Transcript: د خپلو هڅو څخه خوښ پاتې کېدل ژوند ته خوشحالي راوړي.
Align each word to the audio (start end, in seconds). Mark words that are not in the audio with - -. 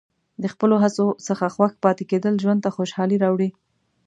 د 0.41 0.43
خپلو 0.53 0.75
هڅو 0.83 1.05
څخه 1.27 1.45
خوښ 1.55 1.73
پاتې 1.83 2.03
کېدل 2.11 2.33
ژوند 2.43 2.59
ته 2.65 2.69
خوشحالي 2.75 3.17
راوړي. 3.23 3.49